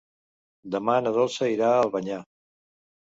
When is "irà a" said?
1.57-1.83